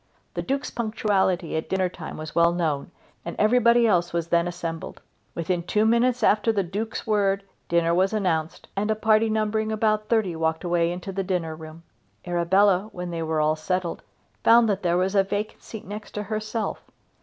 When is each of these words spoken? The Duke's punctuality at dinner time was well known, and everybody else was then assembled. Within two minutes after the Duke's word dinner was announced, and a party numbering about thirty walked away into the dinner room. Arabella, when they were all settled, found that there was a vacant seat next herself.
The 0.33 0.41
Duke's 0.41 0.71
punctuality 0.71 1.55
at 1.55 1.69
dinner 1.69 1.87
time 1.87 2.17
was 2.17 2.33
well 2.33 2.51
known, 2.53 2.89
and 3.23 3.35
everybody 3.37 3.85
else 3.85 4.13
was 4.13 4.29
then 4.29 4.47
assembled. 4.47 4.99
Within 5.35 5.61
two 5.61 5.85
minutes 5.85 6.23
after 6.23 6.51
the 6.51 6.63
Duke's 6.63 7.05
word 7.05 7.43
dinner 7.69 7.93
was 7.93 8.11
announced, 8.11 8.67
and 8.75 8.89
a 8.89 8.95
party 8.95 9.29
numbering 9.29 9.71
about 9.71 10.07
thirty 10.09 10.35
walked 10.35 10.63
away 10.63 10.91
into 10.91 11.11
the 11.11 11.23
dinner 11.23 11.55
room. 11.55 11.83
Arabella, 12.25 12.89
when 12.93 13.11
they 13.11 13.21
were 13.21 13.39
all 13.39 13.55
settled, 13.55 14.01
found 14.43 14.67
that 14.67 14.81
there 14.81 14.97
was 14.97 15.13
a 15.13 15.23
vacant 15.23 15.61
seat 15.61 15.85
next 15.85 16.15
herself. 16.15 16.81